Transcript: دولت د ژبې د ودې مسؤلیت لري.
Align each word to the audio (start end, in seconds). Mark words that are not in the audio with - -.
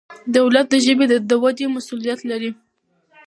دولت 0.37 0.65
د 0.69 0.75
ژبې 0.85 1.05
د 1.29 1.31
ودې 1.43 1.65
مسؤلیت 1.75 2.19
لري. 2.31 2.51